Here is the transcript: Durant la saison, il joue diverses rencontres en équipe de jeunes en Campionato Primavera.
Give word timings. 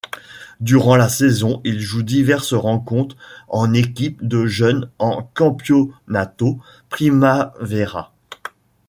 Durant 0.61 0.95
la 0.95 1.09
saison, 1.09 1.61
il 1.63 1.79
joue 1.79 2.01
diverses 2.01 2.55
rencontres 2.55 3.15
en 3.47 3.71
équipe 3.75 4.25
de 4.27 4.47
jeunes 4.47 4.89
en 4.97 5.21
Campionato 5.35 6.57
Primavera. 6.89 8.11